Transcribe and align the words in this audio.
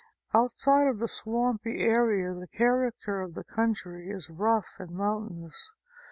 Outside 0.33 0.87
of 0.87 0.97
the 0.97 1.07
swampy 1.07 1.81
area 1.81 2.33
the 2.33 2.47
character 2.47 3.21
of 3.21 3.35
the 3.35 3.43
country 3.43 4.09
is 4.09 4.31
rough 4.31 4.77
and 4.79 4.89
mountainous. 4.89 5.75